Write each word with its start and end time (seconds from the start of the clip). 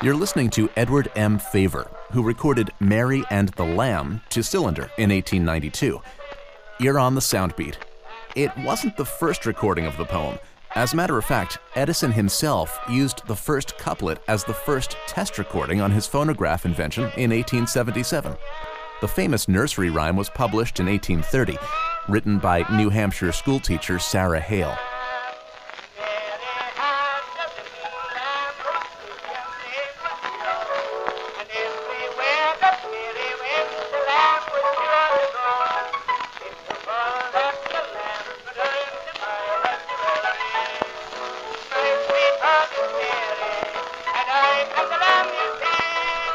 You're 0.00 0.14
listening 0.14 0.50
to 0.50 0.70
Edward 0.76 1.10
M. 1.16 1.40
Favor, 1.40 1.90
who 2.12 2.22
recorded 2.22 2.70
Mary 2.78 3.24
and 3.30 3.48
the 3.48 3.64
Lamb 3.64 4.20
to 4.28 4.44
cylinder 4.44 4.92
in 4.96 5.10
1892. 5.10 6.00
You're 6.78 7.00
on 7.00 7.16
the 7.16 7.20
Soundbeat. 7.20 7.74
It 8.36 8.56
wasn't 8.58 8.96
the 8.96 9.04
first 9.04 9.44
recording 9.44 9.86
of 9.86 9.96
the 9.96 10.04
poem. 10.04 10.38
As 10.76 10.92
a 10.92 10.96
matter 10.96 11.18
of 11.18 11.24
fact, 11.24 11.58
Edison 11.74 12.12
himself 12.12 12.78
used 12.88 13.26
the 13.26 13.34
first 13.34 13.76
couplet 13.76 14.22
as 14.28 14.44
the 14.44 14.54
first 14.54 14.96
test 15.08 15.36
recording 15.36 15.80
on 15.80 15.90
his 15.90 16.06
phonograph 16.06 16.64
invention 16.64 17.04
in 17.16 17.32
1877. 17.32 18.36
The 19.00 19.08
famous 19.08 19.48
nursery 19.48 19.90
rhyme 19.90 20.14
was 20.14 20.30
published 20.30 20.78
in 20.78 20.86
1830, 20.86 21.58
written 22.08 22.38
by 22.38 22.64
New 22.76 22.88
Hampshire 22.88 23.32
schoolteacher 23.32 23.98
Sarah 23.98 24.40
Hale. 24.40 24.78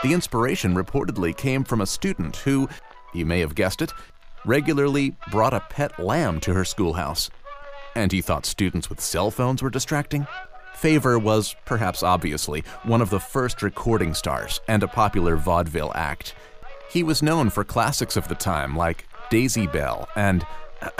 The 0.03 0.13
inspiration 0.13 0.75
reportedly 0.75 1.35
came 1.35 1.63
from 1.63 1.80
a 1.80 1.85
student 1.85 2.35
who, 2.35 2.67
you 3.13 3.25
may 3.25 3.39
have 3.39 3.55
guessed 3.55 3.81
it, 3.81 3.93
regularly 4.45 5.16
brought 5.31 5.53
a 5.53 5.62
pet 5.62 5.98
lamb 5.98 6.41
to 6.41 6.53
her 6.53 6.66
schoolhouse. 6.66 7.29
And 7.95 8.12
he 8.12 8.21
thought 8.21 8.45
students 8.45 8.89
with 8.89 8.99
cell 8.99 9.31
phones 9.31 9.63
were 9.63 9.70
distracting? 9.70 10.27
Favor 10.76 11.17
was, 11.17 11.55
perhaps 11.63 12.03
obviously, 12.03 12.66
one 12.84 13.02
of 13.02 13.09
the 13.09 13.20
first 13.20 13.62
recording 13.62 14.13
stars 14.13 14.59
and 14.67 14.84
a 14.84 14.89
popular 14.89 15.38
vaudeville 15.38 15.93
act. 15.95 16.35
He 16.90 17.01
was 17.01 17.24
known 17.24 17.49
for 17.49 17.63
classics 17.63 18.18
of 18.18 18.27
the 18.27 18.35
time 18.35 18.76
like 18.76 19.07
Daisy 19.29 19.68
Bell 19.68 20.09
and 20.18 20.46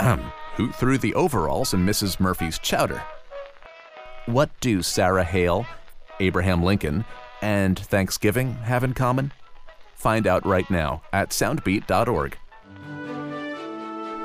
Who 0.56 0.72
Threw 0.72 0.96
the 0.96 1.14
Overalls 1.14 1.74
and 1.74 1.86
Mrs. 1.86 2.20
Murphy's 2.20 2.58
Chowder. 2.58 3.02
What 4.24 4.48
do 4.60 4.80
Sarah 4.80 5.24
Hale, 5.24 5.66
Abraham 6.20 6.62
Lincoln, 6.62 7.04
and 7.44 7.78
Thanksgiving 7.78 8.54
have 8.54 8.84
in 8.84 8.94
common? 8.94 9.30
Find 9.96 10.26
out 10.26 10.46
right 10.46 10.68
now 10.70 11.02
at 11.12 11.28
soundbeat.org. 11.28 12.38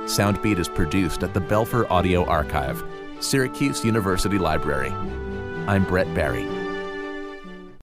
Soundbeat 0.06 0.58
is 0.58 0.70
produced 0.70 1.22
at 1.22 1.34
the 1.34 1.42
Belfer 1.42 1.86
Audio 1.92 2.24
Archive, 2.26 2.82
Syracuse 3.20 3.84
University 3.84 4.38
Library. 4.38 4.90
I'm 5.68 5.84
Brett 5.84 6.12
Barry. 6.16 6.59